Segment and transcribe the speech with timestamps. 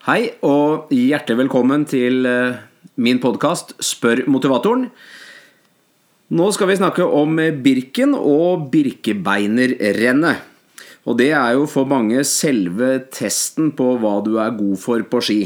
[0.00, 2.54] Hei og hjertelig velkommen til eh,
[3.04, 4.86] min podkast Spør motivatoren.
[6.32, 10.40] Nå skal vi snakke om Birken og Birkebeinerrennet.
[11.04, 15.20] Og det er jo for mange selve testen på hva du er god for på
[15.20, 15.38] ski.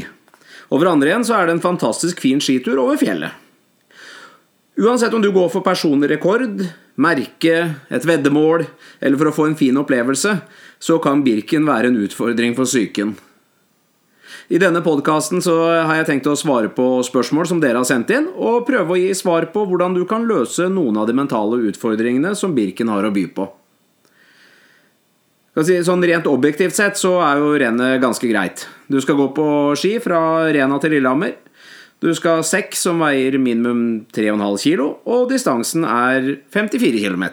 [0.71, 3.35] Og for andre igjen så er det en fantastisk fin skitur over fjellet.
[4.79, 6.63] Uansett om du går for personlig rekord,
[6.95, 7.59] merke,
[7.91, 8.69] et veddemål
[9.03, 10.39] eller for å få en fin opplevelse,
[10.79, 13.17] så kan Birken være en utfordring for psyken.
[14.49, 18.27] I denne podkasten har jeg tenkt å svare på spørsmål som dere har sendt inn,
[18.35, 22.35] og prøve å gi svar på hvordan du kan løse noen av de mentale utfordringene
[22.37, 23.47] som Birken har å by på.
[25.55, 28.65] Sånn Rent objektivt sett så er jo rennet ganske greit.
[28.91, 29.47] Du skal gå på
[29.79, 30.19] ski fra
[30.51, 31.37] Rena til Lillehammer.
[32.03, 37.23] Du skal ha sekk som veier minimum 3,5 kg, og distansen er 54 km.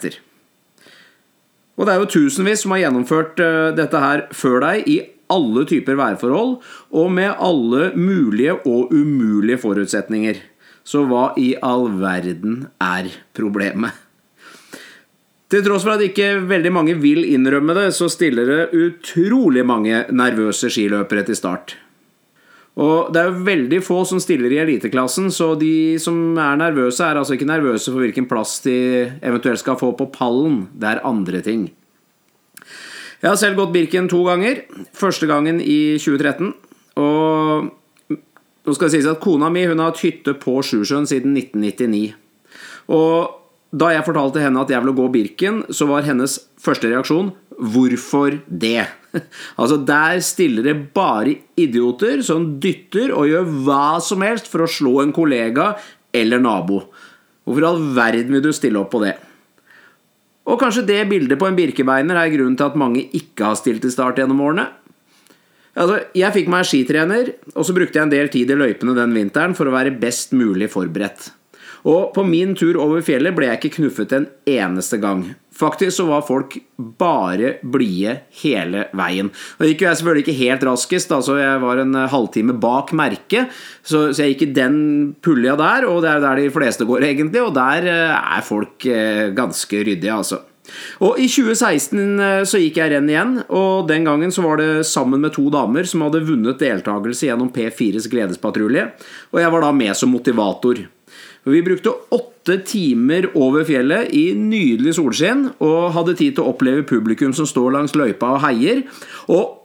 [1.76, 4.96] Og det er jo tusenvis som har gjennomført eh, dette her før deg i
[5.32, 6.56] alle typer værforhold
[6.92, 10.40] og med alle mulige og umulige forutsetninger.
[10.84, 13.94] Så hva i all verden er problemet?
[15.52, 20.06] Til tross for at ikke veldig mange vil innrømme det, så stiller det utrolig mange
[20.08, 21.74] nervøse skiløpere til start.
[22.80, 27.04] Og det er jo veldig få som stiller i eliteklassen, så de som er nervøse,
[27.04, 28.78] er altså ikke nervøse for hvilken plass de
[29.20, 30.70] eventuelt skal få på pallen.
[30.72, 31.66] Det er andre ting.
[33.22, 34.64] Jeg har selv gått Birken to ganger.
[34.98, 36.48] Første gangen i 2013.
[36.98, 37.68] Og
[38.10, 42.16] nå skal det sies at kona mi hun har hatt hytte på Sjusjøen siden 1999.
[42.90, 43.38] Og
[43.72, 47.30] da jeg fortalte henne at jeg ville gå Birken, så var hennes første reaksjon
[47.62, 48.90] 'Hvorfor det?'
[49.60, 54.70] Altså, der stiller det bare idioter som dytter og gjør hva som helst for å
[54.70, 55.76] slå en kollega
[56.12, 56.88] eller nabo.
[57.44, 59.14] Hvorfor i all verden vil du stille opp på det?
[60.50, 63.84] Og kanskje det bildet på en birkebeiner er grunnen til at mange ikke har stilt
[63.84, 64.66] til start gjennom årene.
[65.72, 69.14] Altså, jeg fikk meg skitrener, og så brukte jeg en del tid i løypene den
[69.16, 71.30] vinteren for å være best mulig forberedt.
[71.88, 75.24] Og på min tur over fjellet ble jeg ikke knuffet en eneste gang.
[75.52, 76.54] Faktisk så var folk
[76.98, 79.28] bare blide hele veien.
[79.58, 83.52] Og gikk jo jeg selvfølgelig ikke helt raskest, altså jeg var en halvtime bak merket.
[83.82, 84.78] Så, så jeg gikk i den
[85.22, 87.42] pulja der, og det er der de fleste går, egentlig.
[87.44, 90.40] Og der eh, er folk eh, ganske ryddige, altså.
[91.02, 94.86] Og I 2016 eh, så gikk jeg renn igjen, og den gangen så var det
[94.88, 98.88] sammen med to damer som hadde vunnet deltakelse gjennom P4s Gledespatrulje,
[99.34, 100.84] og jeg var da med som motivator.
[101.48, 106.86] Vi brukte åtte timer over fjellet i nydelig solskinn og hadde tid til å oppleve
[106.86, 108.84] publikum som står langs løypa og heier.
[109.32, 109.58] Og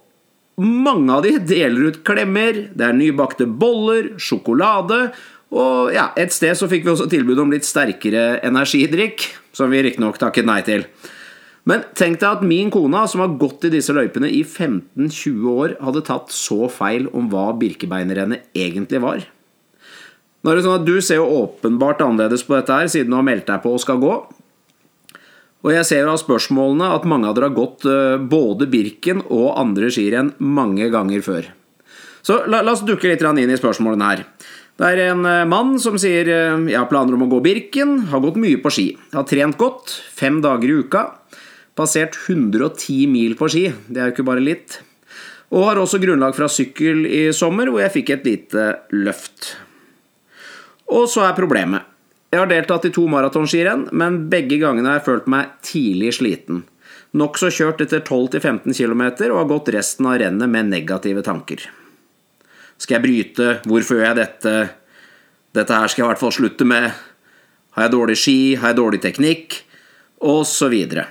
[0.58, 5.12] mange av de deler ut klemmer, det er nybakte boller, sjokolade
[5.56, 9.84] og ja, et sted så fikk vi også tilbud om litt sterkere energidrikk, som vi
[9.86, 10.84] riktignok takket nei til.
[11.68, 15.76] Men tenk deg at min kone, som har gått i disse løypene i 15-20 år,
[15.84, 19.26] hadde tatt så feil om hva Birkebeinerrennet egentlig var.
[20.48, 23.18] Nå er det sånn at Du ser jo åpenbart annerledes på dette her, siden du
[23.18, 24.14] har meldt deg på og skal gå.
[25.68, 29.26] Og jeg ser jo av spørsmålene at mange av dere har gått eh, både Birken
[29.26, 31.50] og andre skirenn mange ganger før.
[32.24, 34.24] Så la, la oss dukke litt inn i spørsmålene her.
[34.80, 37.98] Det er en eh, mann som sier eh, jeg har planer om å gå Birken,
[38.14, 38.88] har gått mye på ski.
[39.18, 41.06] Har trent godt, fem dager i uka.
[41.76, 44.80] Passert 110 mil på ski, det er jo ikke bare litt.
[45.52, 49.58] Og har også grunnlag fra sykkel i sommer, hvor jeg fikk et lite løft.
[50.94, 51.86] Og så er problemet.
[52.32, 56.66] Jeg har deltatt i to maratonskirenn, men begge gangene har jeg følt meg tidlig sliten.
[57.18, 61.64] Nokså kjørt etter 12-15 km og har gått resten av rennet med negative tanker.
[62.78, 63.48] Skal jeg bryte?
[63.66, 64.56] Hvorfor gjør jeg dette?
[65.56, 66.92] Dette her skal jeg i hvert fall slutte med.
[67.78, 68.40] Har jeg dårlig ski?
[68.60, 69.62] Har jeg dårlig teknikk?
[70.28, 71.08] Og så videre.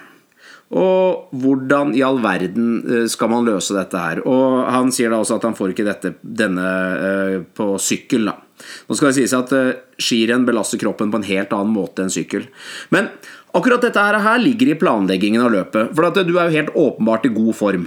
[0.75, 4.23] Og hvordan i all verden eh, skal man løse dette her?
[4.27, 8.41] Og han sier da også at han får ikke dette, denne uh, på sykkel, da.
[8.89, 12.11] Nå skal det sies at uh, skirenn belaster kroppen på en helt annen måte enn
[12.11, 12.49] sykkel.
[12.91, 13.13] Men
[13.55, 17.31] akkurat dette her ligger i planleggingen av løpet, for at du er jo helt åpenbart
[17.31, 17.87] i god form.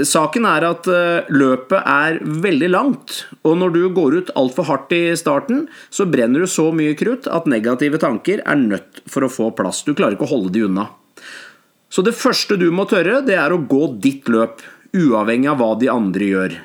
[0.00, 0.86] Saken er at
[1.28, 6.40] løpet er veldig langt, og når du går ut altfor hardt i starten, så brenner
[6.40, 9.82] du så mye krutt at negative tanker er nødt for å få plass.
[9.84, 10.88] Du klarer ikke å holde de unna.
[11.90, 14.62] Så det første du må tørre, det er å gå ditt løp,
[14.94, 16.58] uavhengig av hva de andre gjør.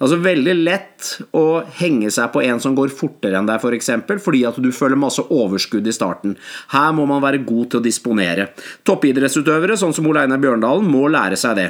[0.00, 3.66] Altså Veldig lett å henge seg på en som går fortere enn deg, f.eks.
[3.66, 6.38] For eksempel, fordi at du føler masse overskudd i starten.
[6.72, 8.48] Her må man være god til å disponere.
[8.88, 11.68] Toppidrettsutøvere, sånn som Ole Einar Bjørndalen, må lære seg det.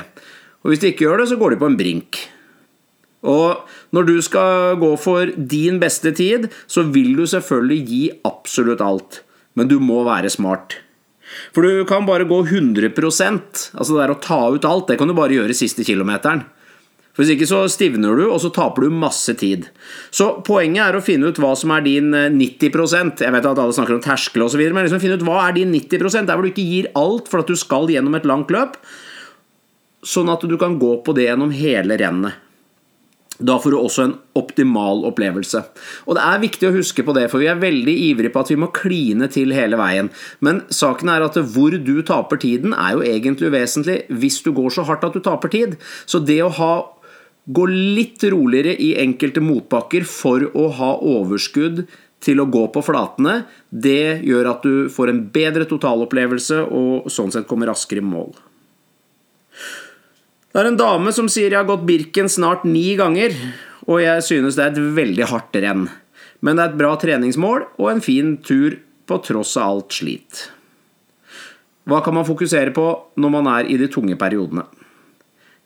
[0.62, 2.20] Og Hvis de ikke gjør det, så går de på en brink.
[3.26, 8.84] Og når du skal gå for din beste tid, så vil du selvfølgelig gi absolutt
[8.84, 9.24] alt.
[9.58, 10.78] Men du må være smart.
[11.54, 15.10] For du kan bare gå 100 altså det der å ta ut alt, det kan
[15.10, 16.46] du bare gjøre siste kilometeren.
[17.10, 19.66] For Hvis ikke så stivner du, og så taper du masse tid.
[20.14, 23.74] Så poenget er å finne ut hva som er din 90% Jeg vet at alle
[23.74, 26.52] snakker om terskel osv., men liksom finne ut hva er din 90 der hvor du
[26.52, 28.78] ikke gir alt for at du skal gjennom et langt løp,
[30.06, 32.49] sånn at du kan gå på det gjennom hele rennet.
[33.40, 35.62] Da får du også en optimal opplevelse.
[36.06, 38.52] Og det er viktig å huske på det, for vi er veldig ivrige på at
[38.52, 40.10] vi må kline til hele veien.
[40.44, 44.76] Men saken er at hvor du taper tiden, er jo egentlig uvesentlig hvis du går
[44.76, 45.76] så hardt at du taper tid.
[46.04, 46.72] Så det å ha
[47.50, 51.86] gå litt roligere i enkelte motbakker for å ha overskudd
[52.20, 53.40] til å gå på flatene,
[53.72, 58.34] det gjør at du får en bedre totalopplevelse og sånn sett kommer raskere i mål.
[60.50, 63.34] Det er en dame som sier jeg har gått Birken snart ni ganger,
[63.86, 65.84] og jeg synes det er et veldig hardt renn.
[66.42, 68.74] Men det er et bra treningsmål og en fin tur
[69.06, 70.48] på tross av alt slit.
[71.86, 72.86] Hva kan man fokusere på
[73.22, 74.66] når man er i de tunge periodene?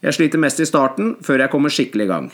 [0.04, 2.26] Jeg sliter mest i starten, før jeg kommer skikkelig i gang.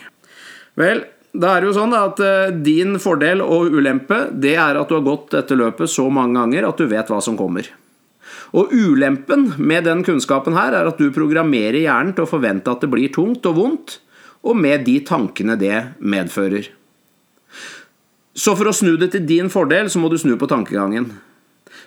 [0.81, 4.91] Vel, da er det jo sånn at eh, din fordel og ulempe det er at
[4.91, 7.69] du har gått dette løpet så mange ganger at du vet hva som kommer.
[8.57, 12.83] Og ulempen med den kunnskapen her er at du programmerer hjernen til å forvente at
[12.83, 13.99] det blir tungt og vondt,
[14.47, 16.71] og med de tankene det medfører.
[18.35, 21.11] Så for å snu det til din fordel, så må du snu på tankegangen.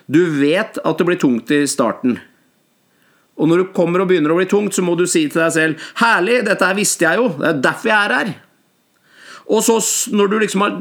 [0.06, 2.18] Du vet at det blir tungt i starten.
[3.34, 5.52] Og når du kommer og begynner å bli tungt, så må du si til deg
[5.52, 7.28] selv 'Herlig, dette her visste jeg jo.
[7.38, 8.34] Det er derfor jeg er her'.
[9.52, 9.76] Og så,
[10.14, 10.76] når du liksom har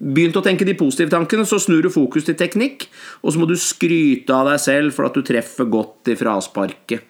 [0.00, 2.88] begynt å tenke de positive tankene, så snur du fokus til teknikk,
[3.22, 7.06] og så må du skryte av deg selv for at du treffer godt i frasparket.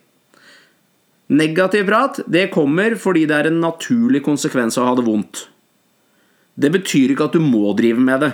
[1.31, 5.45] Negativ prat det kommer fordi det er en naturlig konsekvens av å ha det vondt.
[6.61, 8.33] Det betyr ikke at du må drive med det.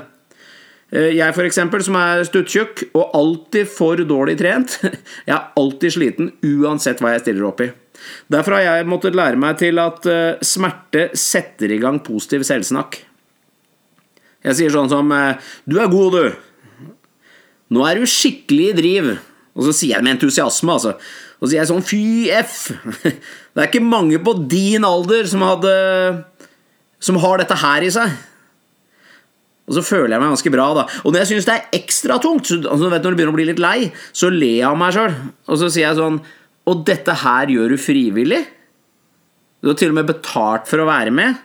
[0.94, 4.78] Eh, jeg for eksempel, som er stuttjukk og alltid for dårlig trent,
[5.28, 7.70] jeg er alltid sliten uansett hva jeg stiller opp i.
[8.32, 12.98] Derfor har jeg måttet lære meg til at eh, smerte setter i gang positiv selvsnakk.
[14.46, 16.36] Jeg sier sånn som eh, 'Du er god, du'.
[17.74, 19.10] Nå er du skikkelig i driv.
[19.56, 20.94] Og så sier jeg det med entusiasme, altså.
[21.40, 22.04] Og så sier jeg sånn 'fy
[22.42, 22.76] f'.
[23.56, 25.72] Det er ikke mange på din alder som hadde
[27.00, 28.12] Som har dette her i seg.
[29.66, 30.84] Og så føler jeg meg ganske bra, da.
[31.02, 33.38] Og når jeg syns det er ekstra tungt, så, altså, vet, når du begynner å
[33.38, 35.16] bli litt lei, så ler jeg av meg sjøl.
[35.50, 36.20] Og så sier jeg sånn
[36.66, 38.42] og dette her gjør du frivillig.
[39.62, 41.38] Du har til og med betalt for å være med.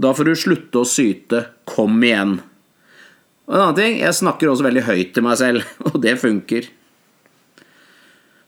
[0.00, 1.44] Da får du slutte å syte.
[1.70, 2.40] Kom igjen.
[3.44, 6.70] Og en annen ting, jeg snakker også veldig høyt til meg selv, og det funker.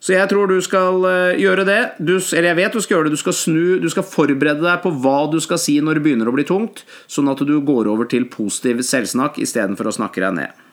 [0.03, 1.81] Så jeg tror du skal eh, gjøre det.
[1.99, 3.17] Du, eller jeg vet du skal gjøre det.
[3.17, 6.31] Du skal snu, du skal forberede deg på hva du skal si når det begynner
[6.31, 10.39] å bli tungt, sånn at du går over til positiv selvsnakk istedenfor å snakke deg
[10.39, 10.66] ned.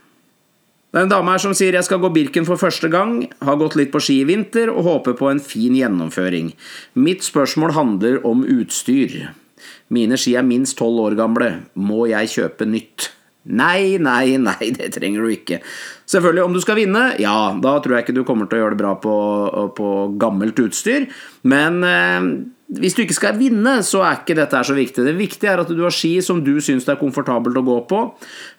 [0.94, 3.58] Det er en dame her som sier jeg skal gå Birken for første gang, har
[3.58, 6.52] gått litt på ski i vinter og håper på en fin gjennomføring.
[6.94, 9.32] Mitt spørsmål handler om utstyr.
[9.90, 11.50] Mine ski er minst tolv år gamle.
[11.74, 13.10] Må jeg kjøpe nytt?
[13.44, 15.60] Nei, nei, nei, det trenger du ikke.
[16.08, 18.78] Selvfølgelig, om du skal vinne, ja, da tror jeg ikke du kommer til å gjøre
[18.78, 19.16] det bra på,
[19.76, 21.10] på gammelt utstyr.
[21.52, 22.30] Men eh,
[22.80, 25.04] hvis du ikke skal vinne, så er ikke dette så viktig.
[25.06, 27.78] Det viktige er at du har ski som du syns det er komfortabelt å gå
[27.90, 28.00] på.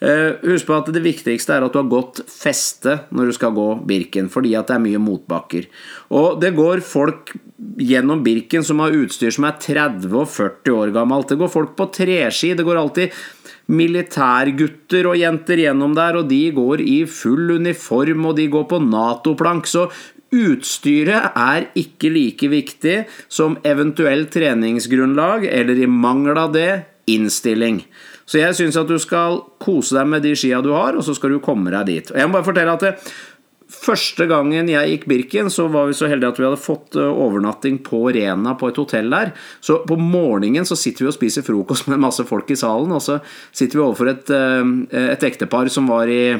[0.05, 3.55] Eh, husk på at det viktigste er at du har godt feste når du skal
[3.57, 5.67] gå Birken, fordi at det er mye motbakker.
[6.15, 7.35] Og det går folk
[7.81, 11.33] gjennom Birken som har utstyr som er 30 og 40 år gammelt.
[11.33, 12.53] Det går folk på treski.
[12.55, 13.25] Det går alltid
[13.73, 18.83] militærgutter og jenter gjennom der, og de går i full uniform, og de går på
[18.85, 19.69] Nato-plank.
[19.71, 19.89] Så
[20.35, 22.97] Utstyret er ikke like viktig
[23.31, 26.71] som eventuelt treningsgrunnlag, eller i mangel av det,
[27.07, 27.85] innstilling.
[28.25, 31.15] Så jeg syns at du skal kose deg med de skia du har, og så
[31.15, 32.11] skal du komme deg dit.
[32.11, 32.95] Og jeg må bare fortelle at det,
[33.75, 37.21] Første gangen jeg gikk Birken, så var vi så heldige at vi hadde fått eh,
[37.25, 39.33] overnatting på Rena på et hotell der.
[39.65, 43.03] Så på morgenen så sitter vi og spiser frokost med masse folk i salen, og
[43.05, 46.37] så sitter vi overfor et, eh, et ektepar som var i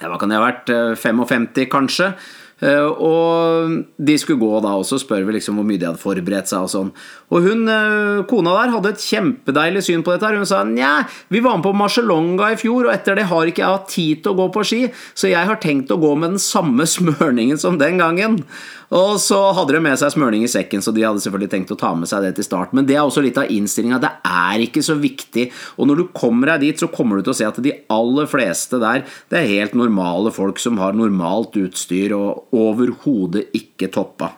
[0.00, 2.12] hva kan det ha vært, 55 eh, kanskje.
[2.60, 6.50] Eh, og de skulle gå da, også, spør vi liksom hvor mye de hadde forberedt
[6.50, 6.66] seg.
[6.66, 6.90] Og sånn.
[7.32, 10.28] Og hun, eh, kona der hadde et kjempedeilig syn på dette.
[10.28, 13.46] her Hun sa nja, vi var med på Marcelonga i fjor, og etter det har
[13.46, 14.82] ikke jeg hatt tid til å gå på ski,
[15.14, 18.44] så jeg har tenkt å gå med den samme smørningen som den gangen.
[18.90, 21.78] Og så hadde de med seg smørning i sekken, så de hadde selvfølgelig tenkt å
[21.78, 22.72] ta med seg det til start.
[22.74, 24.00] Men det er også litt av innstillinga.
[24.02, 25.46] Det er ikke så viktig.
[25.78, 28.26] Og når du kommer deg dit, så kommer du til å se at de aller
[28.30, 34.32] fleste der, det er helt normale folk som har normalt utstyr og overhodet ikke toppa.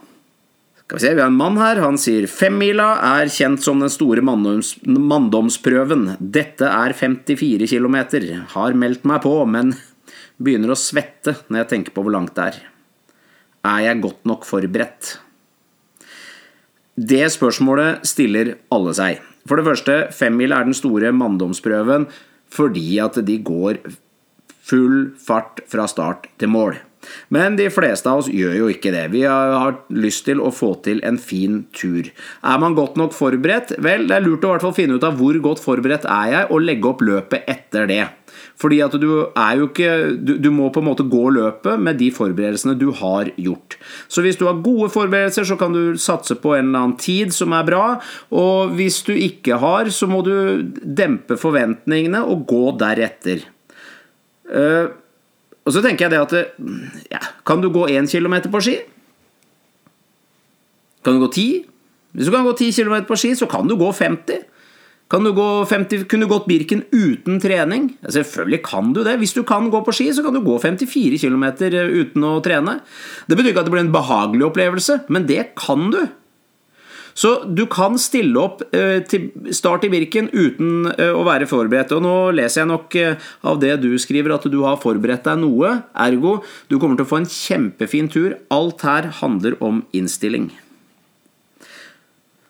[0.82, 1.80] Skal vi se, Vi har en mann her.
[1.80, 6.18] Han sier femmila er kjent som den store manndoms, manndomsprøven.
[6.20, 7.96] Dette er 54 km.
[8.52, 9.72] Har meldt meg på, men
[10.42, 12.60] begynner å svette når jeg tenker på hvor langt det er.
[13.64, 15.16] Er jeg godt nok forberedt?
[16.92, 19.22] Det spørsmålet stiller alle seg.
[19.48, 22.10] For det første, femmila er den store manndomsprøven
[22.52, 23.80] fordi at de går
[24.60, 26.76] full fart fra start til mål.
[27.34, 29.06] Men de fleste av oss gjør jo ikke det.
[29.14, 32.08] Vi har lyst til å få til en fin tur.
[32.46, 33.74] Er man godt nok forberedt?
[33.82, 36.50] Vel, det er lurt å hvert fall finne ut av hvor godt forberedt er jeg,
[36.50, 38.02] og legge opp løpet etter det.
[38.60, 39.90] Fordi at du er jo ikke
[40.22, 43.76] du, du, må på en måte gå løpet med de forberedelsene du har gjort.
[44.12, 47.34] Så hvis du har gode forberedelser, så kan du satse på en eller annen tid
[47.34, 47.84] som er bra.
[48.30, 50.34] Og hvis du ikke har, så må du
[50.82, 53.46] dempe forventningene og gå deretter.
[54.52, 55.01] Uh,
[55.62, 58.78] og så tenker jeg det at ja, Kan du gå 1 km på ski?
[61.02, 61.64] Kan du gå 10?
[62.12, 64.48] Hvis du kan gå 10 km på ski, så kan du gå 50.
[65.12, 67.90] Kan du gå 50, kunne du gått Birken uten trening?
[68.00, 69.18] Ja, selvfølgelig kan du det.
[69.20, 72.78] Hvis du kan gå på ski, så kan du gå 54 km uten å trene.
[73.28, 76.00] Det betyr ikke at det blir en behagelig opplevelse, men det kan du.
[77.14, 81.92] Så du kan stille opp eh, til start i Birken uten eh, å være forberedt.
[81.96, 85.42] Og nå leser jeg nok eh, av det du skriver, at du har forberedt deg
[85.42, 85.74] noe.
[85.92, 86.38] Ergo,
[86.72, 88.38] du kommer til å få en kjempefin tur.
[88.54, 90.50] Alt her handler om innstilling.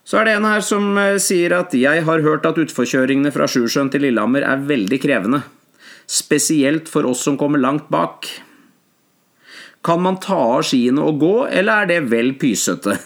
[0.06, 3.88] Så er det en her som sier at jeg har hørt at utforkjøringene fra Sjusjøen
[3.90, 5.44] til Lillehammer er veldig krevende.
[6.10, 8.28] Spesielt for oss som kommer langt bak.
[9.82, 12.98] Kan man ta av skiene og gå, eller er det vel pysete?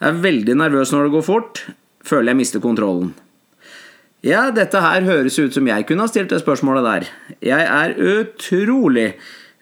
[0.00, 1.62] Jeg er veldig nervøs når det går fort.
[2.06, 3.14] Føler jeg mister kontrollen.
[4.26, 7.10] Ja, dette her høres ut som jeg kunne ha stilt det spørsmålet der.
[7.46, 9.12] Jeg er utrolig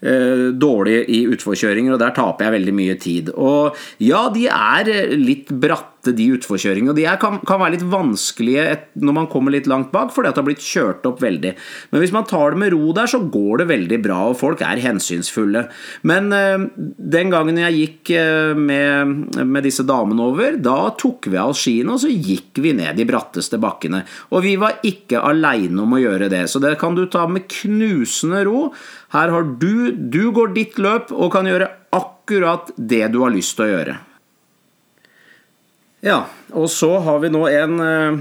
[0.04, 3.30] Eh, dårlig i utforkjøringer, og der taper jeg veldig mye tid.
[3.40, 6.92] Og ja, de er litt bratte, de utforkjøringene.
[6.92, 8.66] Og de er, kan, kan, være litt vanskelige
[9.00, 11.54] når man kommer litt langt bak, fordi at det har blitt kjørt opp veldig.
[11.92, 14.64] Men hvis man tar det med ro der, så går det veldig bra, og folk
[14.66, 15.66] er hensynsfulle.
[16.10, 16.66] Men uh,
[17.16, 21.96] den gangen jeg gikk uh, med, med, disse damene over, da tok vi av skiene,
[21.96, 24.04] og så gikk vi ned de bratteste bakkene.
[24.34, 27.48] Og vi var ikke aleine om å gjøre det, så det kan du ta med
[27.50, 28.68] knusende ro.
[29.14, 33.56] Her har du Du går ditt løp og kan gjøre akkurat det du har lyst
[33.58, 33.96] til å gjøre.
[36.04, 38.18] Ja, og så har vi nå en uh,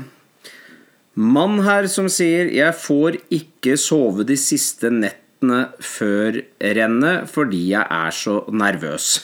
[1.20, 7.84] mann her som sier 'Jeg får ikke sove de siste nettene før rennet fordi jeg
[7.84, 9.20] er så nervøs'.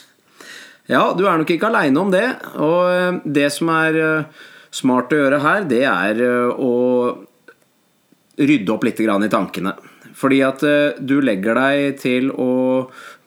[0.92, 2.26] Ja, du er nok ikke aleine om det.
[2.58, 4.24] Og eh, det som er uh,
[4.74, 6.74] smart å gjøre her, det er uh, å
[8.42, 9.76] rydde opp litt i tankene.
[10.20, 12.52] Fordi at eh, du legger deg til å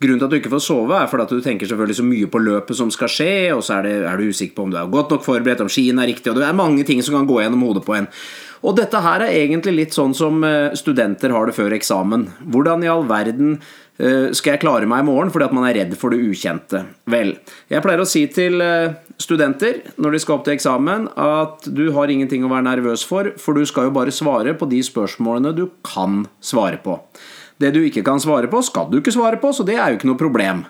[0.03, 2.27] Grunnen til at du ikke får sove, er fordi at du tenker selvfølgelig så mye
[2.27, 4.75] på løpet som skal skje, og så er, det, er du usikker på om du
[4.75, 7.29] er godt nok forberedt, om skiene er riktig, og det er mange ting som kan
[7.29, 8.09] gå gjennom hodet på en.
[8.67, 12.25] Og dette her er egentlig litt sånn som eh, studenter har det før eksamen.
[12.51, 13.57] Hvordan i all verden
[14.33, 16.81] skal jeg klare meg i morgen fordi at man er redd for det ukjente?
[17.13, 17.35] Vel,
[17.69, 21.85] jeg pleier å si til eh, studenter når de skal opp til eksamen, at du
[21.95, 25.53] har ingenting å være nervøs for, for du skal jo bare svare på de spørsmålene
[25.57, 26.97] du kan svare på.
[27.61, 29.99] Det du ikke kan svare på, skal du ikke svare på, så det er jo
[29.99, 30.65] ikke noe problem.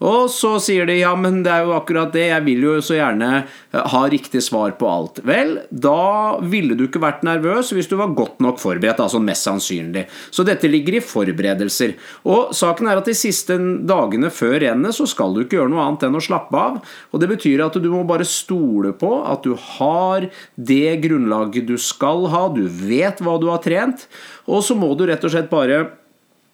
[0.00, 2.96] Og så sier de ja, men det er jo akkurat det, jeg vil jo så
[2.96, 5.20] gjerne eh, ha riktig svar på alt.
[5.28, 9.44] Vel, da ville du ikke vært nervøs hvis du var godt nok forberedt, altså mest
[9.44, 10.06] sannsynlig.
[10.32, 11.94] Så dette ligger i forberedelser.
[12.32, 13.58] Og saken er at de siste
[13.88, 16.80] dagene før rennet så skal du ikke gjøre noe annet enn å slappe av.
[17.12, 21.76] Og det betyr at du må bare stole på at du har det grunnlaget du
[21.80, 24.08] skal ha, du vet hva du har trent,
[24.48, 25.84] og så må du rett og slett bare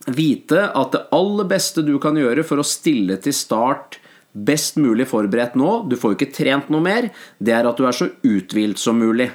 [0.07, 3.99] vite at det aller beste du kan gjøre for å stille til start
[4.37, 7.87] best mulig forberedt nå, du får jo ikke trent noe mer, det er at du
[7.89, 9.31] er så uthvilt som mulig.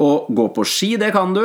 [0.00, 1.42] Å gå på ski, det kan du.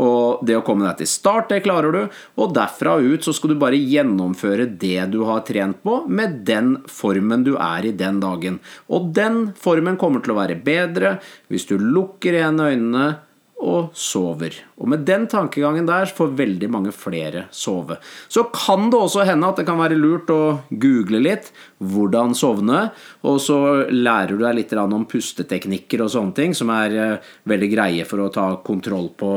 [0.00, 2.20] Og det å komme deg til start, det klarer du.
[2.38, 6.76] Og derfra ut så skal du bare gjennomføre det du har trent på, med den
[6.88, 8.60] formen du er i den dagen.
[8.94, 11.16] Og den formen kommer til å være bedre
[11.50, 13.08] hvis du lukker igjen øynene
[13.60, 14.54] og sover.
[14.80, 17.98] Og med den tankegangen der får veldig mange flere sove.
[18.28, 22.86] Så kan det også hende at det kan være lurt å google litt hvordan sovne,
[23.26, 23.60] og så
[23.92, 28.24] lærer du deg litt om pusteteknikker og sånne ting, som er eh, veldig greie for
[28.24, 29.32] å ta kontroll på,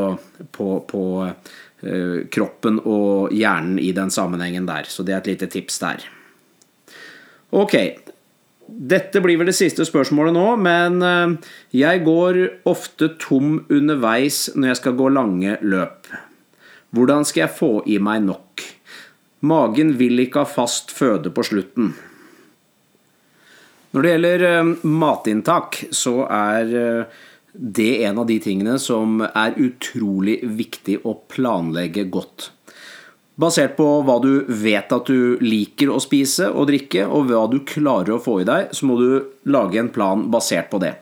[0.56, 4.88] på, på uh, kroppen og hjernen i den sammenhengen der.
[4.88, 6.08] Så det er et lite tips der.
[7.54, 7.76] Ok,
[8.68, 12.40] dette blir vel det siste spørsmålet nå, men eh, jeg går
[12.70, 16.08] ofte tom underveis når jeg skal gå lange løp.
[16.94, 18.64] Hvordan skal jeg få i meg nok?
[19.44, 21.92] Magen vil ikke ha fast føde på slutten.
[23.94, 27.22] Når det gjelder eh, matinntak, så er eh,
[27.54, 32.53] det en av de tingene som er utrolig viktig å planlegge godt.
[33.36, 37.64] Basert på hva du vet at du liker å spise og drikke, og hva du
[37.66, 39.08] klarer å få i deg, så må du
[39.50, 40.94] lage en plan basert på det.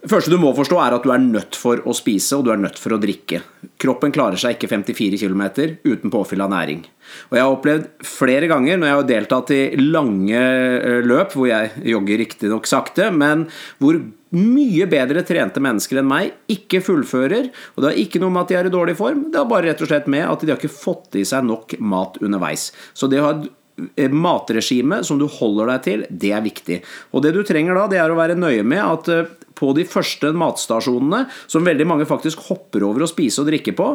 [0.00, 2.54] Det første du må forstå, er at du er nødt for å spise og du
[2.54, 3.42] er nødt for å drikke.
[3.80, 5.42] Kroppen klarer seg ikke 54 km
[5.84, 6.86] uten påfyll av næring.
[7.28, 11.50] Og jeg har opplevd flere ganger når jeg har deltatt i lange eh, løp, hvor
[11.50, 13.44] jeg jogger riktignok sakte, men
[13.82, 14.00] hvor
[14.40, 17.50] mye bedre trente mennesker enn meg ikke fullfører.
[17.74, 19.68] Og det har ikke noe med at de er i dårlig form, det har bare
[19.68, 22.70] rett og slett med at de har ikke fått i seg nok mat underveis.
[22.96, 23.50] Så det å ha et
[23.96, 26.80] eh, matregime som du holder deg til, det er viktig.
[27.14, 29.84] Og det du trenger da, det er å være nøye med at eh, på de
[29.88, 33.92] første matstasjonene, som veldig mange faktisk hopper over å spise og drikke på,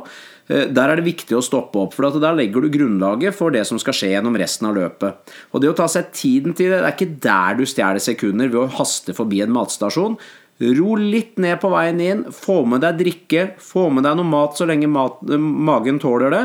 [0.49, 1.97] eh, der er det viktig å stoppe opp.
[1.97, 5.35] For der legger du grunnlaget for det som skal skje gjennom resten av løpet.
[5.53, 8.51] Og det å ta seg tiden til det, det er ikke der du stjeler sekunder
[8.51, 10.17] ved å haste forbi en matstasjon.
[10.55, 14.55] Ro litt ned på veien inn, få med deg drikke, få med deg noe mat
[14.55, 16.43] så lenge mat, magen tåler det.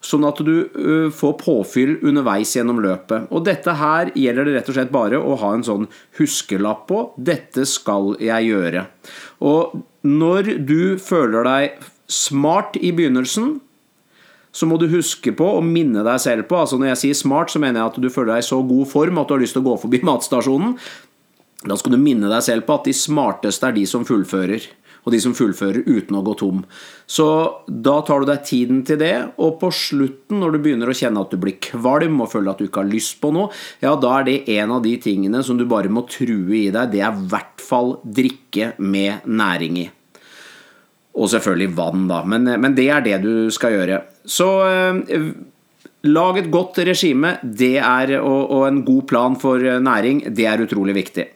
[0.00, 3.26] Sånn at du får påfyll underveis gjennom løpet.
[3.28, 7.02] Og dette her gjelder det rett og slett bare å ha en sånn huskelapp på.
[7.20, 8.86] Dette skal jeg gjøre.
[9.44, 9.76] Og
[10.08, 13.58] når du føler deg smart i begynnelsen,
[14.50, 17.52] så må du huske på å minne deg selv på altså Når jeg sier smart,
[17.52, 19.54] så mener jeg at du føler deg i så god form at du har lyst
[19.54, 20.74] til å gå forbi matstasjonen.
[21.68, 24.64] Da skal du minne deg selv på at de smarteste er de som fullfører
[25.04, 26.64] og de som fullfører uten å gå tom.
[27.10, 27.26] Så
[27.66, 31.22] da tar du deg tiden til det, og på slutten, når du begynner å kjenne
[31.24, 33.50] at du blir kvalm og føler at du ikke har lyst på noe,
[33.82, 36.92] ja, da er det en av de tingene som du bare må true i deg.
[36.92, 39.88] Det er i hvert fall drikke med næring i.
[41.20, 42.20] Og selvfølgelig vann, da.
[42.22, 43.98] Men, men det er det du skal gjøre.
[44.30, 45.32] Så eh,
[46.06, 50.28] lag et godt regime det er, og, og en god plan for næring.
[50.36, 51.26] Det er utrolig viktig.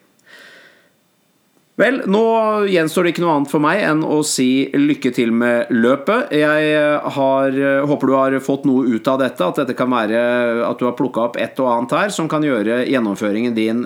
[1.74, 2.22] Vel, nå
[2.70, 6.30] gjenstår det ikke noe annet for meg enn å si lykke til med løpet.
[6.38, 6.76] Jeg
[7.16, 7.58] har,
[7.90, 10.20] håper du har fått noe ut av dette, at dette kan være
[10.68, 13.82] at du har plukka opp et og annet her som kan gjøre gjennomføringen din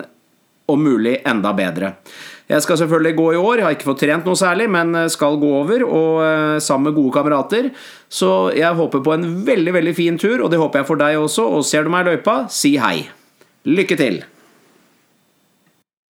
[0.69, 1.95] om mulig enda bedre.
[2.49, 5.37] Jeg skal selvfølgelig gå i år, jeg har ikke fått trent noe særlig, men skal
[5.41, 7.69] gå over, og eh, sammen med gode kamerater.
[8.09, 11.21] Så jeg håper på en veldig, veldig fin tur, og det håper jeg for deg
[11.21, 11.45] også.
[11.57, 12.97] Og ser du meg i løypa, si hei.
[13.69, 14.21] Lykke til!